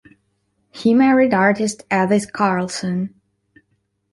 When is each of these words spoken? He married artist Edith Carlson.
He 0.71 0.95
married 0.95 1.31
artist 1.31 1.83
Edith 1.93 2.33
Carlson. 2.33 3.13